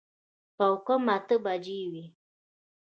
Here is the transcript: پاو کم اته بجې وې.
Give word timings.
پاو 0.57 0.75
کم 0.85 1.03
اته 1.15 1.35
بجې 1.43 1.79
وې. 1.91 2.05